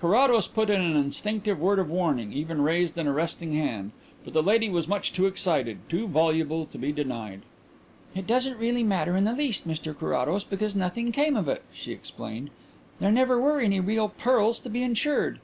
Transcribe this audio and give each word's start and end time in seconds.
Carrados 0.00 0.46
put 0.46 0.70
in 0.70 0.80
an 0.80 0.94
instinctive 0.94 1.58
word 1.58 1.80
of 1.80 1.90
warning, 1.90 2.32
even 2.32 2.62
raised 2.62 2.96
an 2.96 3.08
arresting 3.08 3.54
hand, 3.54 3.90
but 4.24 4.32
the 4.32 4.40
lady 4.40 4.68
was 4.68 4.86
much 4.86 5.12
too 5.12 5.26
excited, 5.26 5.78
too 5.88 6.06
voluble, 6.06 6.66
to 6.66 6.78
be 6.78 6.92
denied. 6.92 7.42
"It 8.14 8.24
doesn't 8.24 8.60
really 8.60 8.84
matter 8.84 9.16
in 9.16 9.24
the 9.24 9.32
least, 9.34 9.66
Mr 9.66 9.92
Carrados, 9.92 10.44
because 10.44 10.76
nothing 10.76 11.10
came 11.10 11.34
of 11.36 11.48
it," 11.48 11.64
she 11.74 11.90
explained. 11.90 12.50
"There 13.00 13.10
never 13.10 13.40
were 13.40 13.58
any 13.58 13.80
real 13.80 14.08
pearls 14.08 14.60
to 14.60 14.70
be 14.70 14.84
insured. 14.84 15.40